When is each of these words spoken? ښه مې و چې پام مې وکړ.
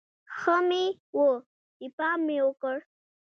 ښه 0.37 0.55
مې 0.67 0.83
و 1.17 1.27
چې 1.77 1.85
پام 1.97 2.19
مې 2.27 2.37
وکړ. 2.45 2.75